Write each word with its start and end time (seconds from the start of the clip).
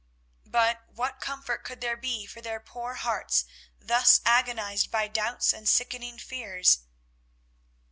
But 0.47 0.87
what 0.87 1.19
comfort 1.21 1.63
could 1.63 1.79
there 1.79 1.95
be 1.95 2.25
for 2.25 2.41
their 2.41 2.59
poor 2.59 2.95
hearts 2.95 3.45
thus 3.79 4.19
agonised 4.25 4.89
by 4.89 5.07
doubts 5.07 5.53
and 5.53 5.69
sickening 5.69 6.17
fears? 6.17 6.79